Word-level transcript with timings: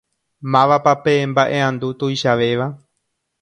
Mávapa 0.53 0.93
pe 1.03 1.13
mbaʼeʼandu 1.33 1.87
tuichavéva? 1.99 2.67